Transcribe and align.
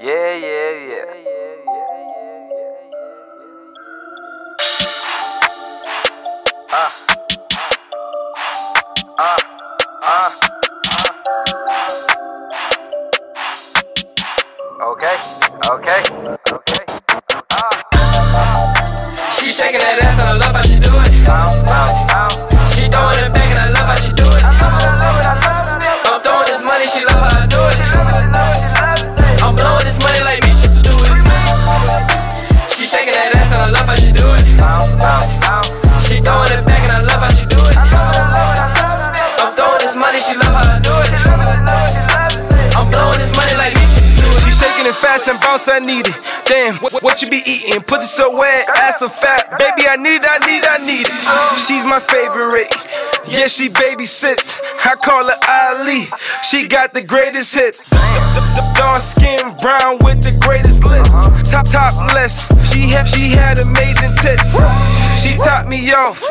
Yeah, 0.00 0.34
yeah, 0.34 0.70
yeah. 0.88 1.04
Uh. 6.72 6.88
Uh. 9.18 9.38
Uh. 10.02 10.30
Okay, 14.82 15.16
okay, 15.70 16.02
okay. 16.52 16.84
She 19.38 19.52
shaking 19.52 19.78
that 19.78 20.02
ass 20.02 20.18
and 20.18 20.28
I 20.28 20.34
love 20.36 20.54
how 20.56 20.62
she 20.62 20.78
do 20.80 20.90
it. 20.90 22.23
She 36.04 36.20
throwing 36.20 36.52
it 36.52 36.62
back 36.66 36.82
and 36.84 36.92
I 36.92 37.00
love 37.02 37.22
how 37.22 37.32
she 37.32 37.44
do 37.46 37.60
it. 37.64 37.76
I'm 39.40 39.54
throwing 39.56 39.80
this 39.80 39.96
money, 39.96 40.20
she 40.20 40.36
love 40.36 40.54
how 40.54 40.76
I 40.76 40.78
do 40.80 40.94
it. 41.04 41.12
I'm 42.76 42.90
blowing 42.90 43.18
this 43.18 43.32
money 43.36 43.54
like 43.56 43.74
me, 43.74 43.86
she 43.86 44.12
used 44.12 44.20
do 44.20 44.28
it. 44.36 44.40
She 44.44 44.50
shaking 44.52 44.86
it 44.86 44.96
fast 44.96 45.28
and 45.28 45.40
bounce, 45.40 45.68
I 45.68 45.78
need 45.78 46.08
it. 46.08 46.16
Damn, 46.44 46.76
what, 46.78 46.92
what 47.00 47.22
you 47.22 47.30
be 47.30 47.40
eating? 47.46 47.80
Pussy 47.82 48.06
so 48.06 48.36
wet, 48.36 48.60
ass 48.76 48.98
so 48.98 49.08
fat. 49.08 49.58
Baby, 49.58 49.88
I 49.88 49.96
need 49.96 50.20
it, 50.20 50.28
I 50.28 50.38
need 50.44 50.60
it, 50.60 50.68
I 50.68 50.78
need 50.78 51.06
it. 51.08 51.14
She's 51.64 51.84
my 51.84 51.98
favorite. 51.98 52.83
Yeah, 53.26 53.48
she 53.48 53.68
babysits. 53.68 54.60
I 54.84 54.94
call 54.96 55.24
her 55.24 55.40
Ali. 55.48 56.08
She 56.42 56.68
got 56.68 56.92
the 56.92 57.02
greatest 57.02 57.54
hits. 57.54 57.88
Dark 58.76 59.00
skin, 59.00 59.38
brown 59.60 59.98
with 60.04 60.20
the 60.20 60.36
greatest 60.44 60.84
lips. 60.84 61.50
Top, 61.50 61.66
topless. 61.66 62.44
She 62.70 62.88
had, 62.88 63.08
she 63.08 63.30
had 63.30 63.58
amazing 63.58 64.14
tits. 64.18 64.52
She 65.20 65.36
topped 65.38 65.68
me 65.68 65.92
off. 65.92 66.22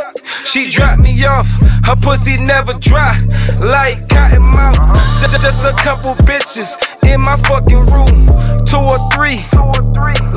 She 0.45 0.69
dropped 0.69 1.01
me 1.01 1.25
off. 1.25 1.47
Her 1.83 1.95
pussy 1.95 2.37
never 2.37 2.73
dry, 2.73 3.19
like 3.59 4.07
cotton 4.09 4.43
mouth. 4.43 4.77
Just, 5.19 5.41
just 5.41 5.65
a 5.65 5.73
couple 5.81 6.13
bitches 6.25 6.75
in 7.05 7.21
my 7.21 7.37
fucking 7.47 7.85
room. 7.89 8.27
Two 8.65 8.77
or 8.77 8.99
three, 9.13 9.41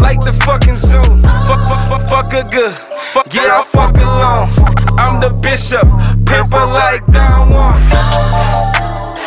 like 0.00 0.20
the 0.20 0.32
fucking 0.44 0.76
zoo. 0.76 1.02
Fuck, 1.46 1.60
fuck, 1.68 1.88
fuck, 1.88 2.08
fuck 2.08 2.32
her 2.32 2.48
good. 2.50 2.72
Fuck, 3.12 3.34
yeah, 3.34 3.60
I 3.60 3.64
fuck 3.64 3.96
alone. 3.96 4.65
I'm 4.98 5.20
the 5.20 5.30
bishop, 5.30 5.86
pimper 6.24 6.66
like 6.72 7.04
Don 7.06 7.50
Juan. 7.50 7.80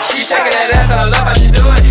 She 0.09 0.23
shaking 0.25 0.51
that 0.51 0.71
ass 0.73 0.89
I 0.91 1.05
love 1.09 1.27
how 1.27 1.33
she 1.33 1.49
do 1.53 1.61
it. 1.77 1.85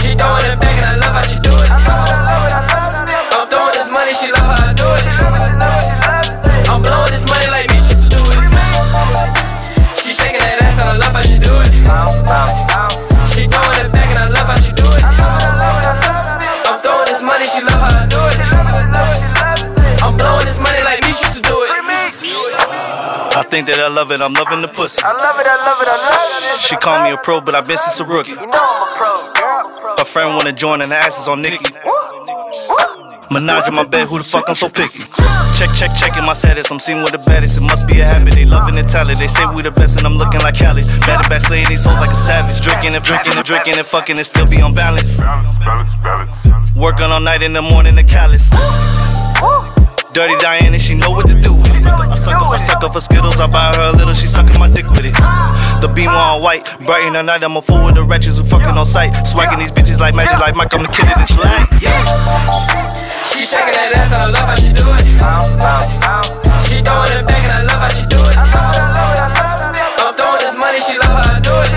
She 0.00 0.14
throwing 0.16 0.44
it 0.48 0.58
back 0.60 0.76
and 0.76 0.86
I 0.86 0.96
love 1.04 1.14
how 1.14 1.22
she 1.22 1.38
do 1.40 1.52
it. 1.52 1.70
I'm 1.70 3.48
throwing 3.48 3.72
this 3.76 3.88
money, 3.92 4.14
she 4.14 4.32
love 4.32 4.48
how 4.48 4.56
I 4.56 4.72
do 4.72 4.88
it. 4.96 5.04
I'm 6.68 6.80
blowing 6.82 7.12
this 7.12 7.28
money 7.28 7.46
like 7.52 7.68
she 7.70 7.76
used 7.76 8.08
do 8.08 8.20
it. 8.32 8.40
She 10.00 10.12
shaking 10.12 10.40
that 10.40 10.62
ass 10.62 10.80
I 10.80 10.96
love 10.96 11.14
how 11.14 11.22
she 11.22 11.38
do 11.38 11.52
it. 11.60 12.73
Think 23.54 23.70
that 23.70 23.78
I 23.78 23.86
love 23.86 24.10
it, 24.10 24.18
I'm 24.18 24.34
loving 24.34 24.66
the 24.66 24.72
pussy. 24.74 24.98
I 24.98 25.14
love 25.14 25.38
it, 25.38 25.46
I 25.46 25.54
love 25.62 25.78
it, 25.78 25.86
I 25.86 25.94
love 25.94 26.42
it. 26.42 26.58
She 26.58 26.74
call 26.74 27.06
me 27.06 27.14
a 27.14 27.16
pro, 27.16 27.38
but 27.38 27.54
I've 27.54 27.70
been 27.70 27.78
since 27.78 28.02
a 28.02 28.04
rookie. 28.04 28.34
You 28.34 28.50
know 28.50 28.50
I'm 28.50 28.82
a 28.82 28.88
pro, 28.98 29.14
girl. 29.38 29.94
Her 29.94 30.04
friend 30.04 30.34
wanna 30.34 30.50
join 30.50 30.82
and 30.82 30.90
the 30.90 30.98
ass 30.98 31.22
is 31.22 31.30
on 31.30 31.38
Nikki. 31.38 31.70
Menage 33.30 33.70
in 33.70 33.74
my 33.78 33.86
bed, 33.86 34.10
who 34.10 34.18
the 34.18 34.26
fuck 34.26 34.50
I'm 34.50 34.58
so 34.58 34.66
picky? 34.66 35.06
Check, 35.54 35.70
check, 35.78 35.94
checking 35.94 36.26
my 36.26 36.34
status. 36.34 36.66
I'm 36.66 36.82
seen 36.82 36.98
with 36.98 37.14
the 37.14 37.22
baddest. 37.22 37.62
It 37.62 37.64
must 37.70 37.86
be 37.86 38.02
a 38.02 38.10
habit. 38.10 38.34
They 38.34 38.44
loving 38.44 38.74
the 38.74 38.82
talent. 38.82 39.22
They 39.22 39.30
say 39.30 39.46
we 39.54 39.62
the 39.62 39.70
best, 39.70 40.02
and 40.02 40.04
I'm 40.04 40.18
looking 40.18 40.42
like 40.42 40.58
Cali. 40.58 40.82
Better 41.06 41.22
back 41.30 41.46
slaying 41.46 41.70
these 41.70 41.86
hoes 41.86 42.02
like 42.02 42.10
a 42.10 42.18
savage. 42.26 42.58
Drinking 42.58 42.98
and 42.98 43.04
drinking 43.06 43.38
and 43.38 43.46
drinking 43.46 43.78
and 43.78 43.86
fucking 43.86 44.18
and 44.18 44.26
still 44.26 44.50
be 44.50 44.58
on 44.66 44.74
balance. 44.74 45.22
Working 46.74 47.06
all 47.06 47.22
night 47.22 47.46
in 47.46 47.52
the 47.54 47.62
morning, 47.62 47.94
the 47.94 48.02
callous. 48.02 48.50
Dirty 50.10 50.34
Diana, 50.42 50.78
she 50.78 50.98
know 50.98 51.14
what 51.14 51.30
to 51.30 51.38
do 51.38 51.54
up, 52.84 52.92
for 52.92 53.00
Skittles. 53.00 53.40
I 53.40 53.46
buy 53.46 53.72
her 53.74 53.90
a 53.90 53.92
little, 53.92 54.14
she 54.14 54.26
sucking 54.26 54.58
my 54.58 54.68
dick 54.68 54.88
with 54.90 55.04
it. 55.04 55.14
The 55.80 55.88
beam 55.88 56.10
all 56.10 56.40
white, 56.40 56.64
bright 56.84 57.06
in 57.06 57.14
the 57.14 57.22
night. 57.22 57.42
I'm 57.42 57.56
a 57.56 57.62
fool 57.62 57.86
with 57.86 57.94
the 57.94 58.04
wretches 58.04 58.36
who 58.36 58.44
fucking 58.44 58.76
on 58.76 58.86
sight. 58.86 59.12
Swagging 59.26 59.58
these 59.58 59.72
bitches 59.72 59.98
like 59.98 60.14
magic, 60.14 60.38
like 60.38 60.54
Mike. 60.54 60.72
I'm 60.74 60.82
the 60.82 60.88
kid 60.92 61.08
of 61.08 61.16
this 61.16 61.32
light. 61.38 61.66
She 63.32 63.44
shaking 63.44 63.72
that 63.72 63.96
ass 63.96 64.12
I 64.12 64.28
love 64.30 64.48
how 64.48 64.56
she 64.60 64.72
do 64.72 64.84
it. 65.00 65.06
She 66.68 66.82
throwing 66.84 67.12
it 67.12 67.26
back 67.26 67.42
and 67.42 67.52
I 67.52 67.62
love 67.64 67.80
how 67.80 67.88
she 67.88 68.04
do 68.06 68.20
it. 68.20 68.36
I'm 68.36 70.14
throwing 70.14 70.40
this 70.44 70.56
money, 70.56 70.80
she 70.80 70.94
love 71.00 71.14
how 71.16 71.24
I 71.24 71.40
do 71.40 71.54
it. 71.64 71.72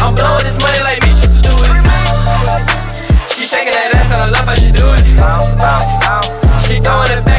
I'm 0.00 0.14
blowing 0.14 0.44
this 0.46 0.58
money 0.62 0.80
like 0.86 1.02
she 1.02 1.10
used 1.10 1.34
to 1.34 1.42
do 1.42 1.54
it. 1.66 1.82
She 3.34 3.44
shaking 3.44 3.74
that 3.74 3.98
ass 3.98 4.10
I 4.14 4.30
love 4.30 4.46
how 4.46 4.54
she 4.54 4.70
do 4.70 4.86
it. 4.94 5.06
She 6.66 6.78
throwing 6.78 7.10
it 7.10 7.24
back 7.24 7.29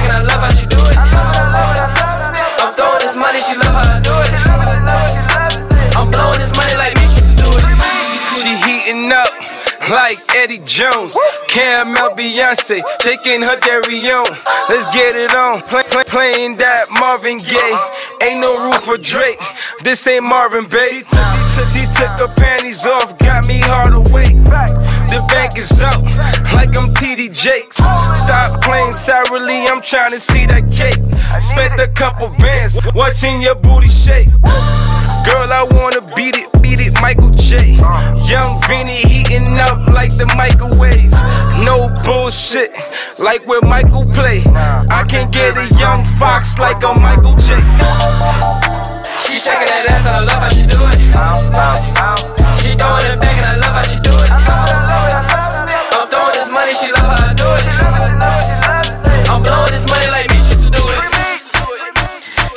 like 9.92 10.18
Eddie 10.36 10.64
Jones. 10.64 11.18
Caramel 11.50 12.16
Beyonce, 12.16 12.82
shaking 13.02 13.44
her 13.44 13.60
dairy 13.60 14.00
on. 14.08 14.32
Let's 14.70 14.86
get 14.96 15.12
it 15.14 15.36
on. 15.36 15.62
Play, 15.62 15.84
play, 15.92 16.04
playing 16.08 16.58
that 16.58 16.88
Marvin 17.00 17.38
Gaye. 17.38 17.78
Ain't 18.24 18.40
no 18.40 18.52
room 18.64 18.82
for 18.82 18.98
Drake. 18.98 19.40
This 19.84 20.08
ain't 20.08 20.24
Marvin 20.24 20.66
Baye. 20.66 20.88
She 20.88 21.02
took, 21.04 21.68
she 21.68 21.84
took, 21.92 22.16
her 22.24 22.34
panties 22.36 22.86
off, 22.88 23.18
got 23.20 23.46
me 23.48 23.60
hard 23.60 23.94
awake. 23.94 24.40
The 25.12 25.20
bank 25.30 25.58
is 25.58 25.82
up, 25.82 26.02
like 26.54 26.70
I'm 26.72 26.88
TD 26.96 27.34
Jakes. 27.36 27.76
Stop 27.76 28.64
playing 28.64 28.94
sourly, 28.94 29.68
I'm 29.68 29.82
trying 29.82 30.12
to 30.12 30.20
see 30.20 30.46
that 30.48 30.72
cake. 30.72 31.02
Spent 31.42 31.80
a 31.80 31.88
couple 31.88 32.30
bands, 32.40 32.80
watching 32.96 33.42
your 33.42 33.56
booty 33.56 33.90
shake. 33.90 34.30
Girl, 35.28 35.52
I 35.52 35.68
wanna 35.70 36.02
beat 36.16 36.38
it, 36.38 36.51
it, 36.88 36.94
Michael 37.02 37.30
J. 37.32 37.76
Young 38.26 38.62
Vinny 38.68 38.96
heating 38.96 39.60
up 39.60 39.88
like 39.88 40.10
the 40.18 40.26
microwave. 40.38 41.12
No 41.64 41.90
bullshit, 42.04 42.72
like 43.20 43.46
where 43.48 43.62
Michael 43.62 44.06
play. 44.12 44.42
I 44.46 45.04
can 45.08 45.30
get 45.32 45.58
a 45.58 45.68
young 45.76 46.04
fox 46.18 46.58
like 46.58 46.84
a 46.84 46.94
Michael 46.94 47.36
J. 47.36 47.56
She 49.22 49.38
shaking 49.38 49.70
that 49.70 49.86
ass 49.90 50.06
and 50.06 50.16
I 50.16 50.24
love 50.26 50.42
how 50.42 50.50
she 50.50 50.66
do 50.66 50.80
it. 50.92 51.00
She 52.58 52.76
throwing 52.76 53.06
it 53.06 53.20
back 53.22 53.38
and 53.38 53.46
I 53.46 53.56
love 53.62 53.76
how 53.76 53.84
she 53.84 54.00
do 54.02 54.12
it. 54.12 54.30
I'm 55.94 56.08
throwing 56.10 56.34
this 56.34 56.50
money, 56.50 56.74
she 56.74 56.92
love 56.92 57.10
how 57.10 57.30
I 57.30 57.34
do 57.34 57.48
it. 57.58 57.66
I'm 59.30 59.42
blowing 59.44 59.72
this 59.72 59.86
money 59.90 60.08
like 60.10 60.30
me, 60.30 60.38
used 60.38 60.64
to 60.66 60.72
do 60.72 60.84
it. 60.90 61.02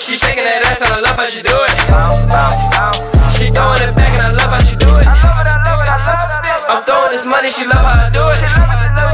She 0.00 0.16
shaking 0.16 0.44
that 0.44 0.64
ass 0.66 0.80
and 0.82 0.92
I 0.92 1.00
love 1.00 1.16
how 1.16 1.26
she 1.26 1.42
do 1.42 1.56
it. 3.10 3.13
Throwing 3.54 3.82
it 3.86 3.94
back 3.96 4.12
and 4.12 4.22
I 4.22 4.30
love 4.34 4.52
how 4.52 4.60
she 4.66 4.74
do 4.76 4.90
it. 4.98 5.06
I 5.06 5.14
love 5.14 5.38
it, 5.38 5.46
I 5.46 5.58
love 5.62 5.80
it, 5.80 5.88
I 5.88 5.98
love 6.10 6.44
it. 6.44 6.70
I'm 6.70 6.82
throwing 6.84 7.12
this 7.12 7.24
money, 7.24 7.50
she 7.50 7.64
love 7.64 7.84
how 7.84 8.06
I 8.06 8.10
do 8.10 8.22
it. 8.28 8.36
She 8.36 8.42
love 8.42 8.66
it, 8.66 8.78
she 8.82 8.88
love 8.98 9.13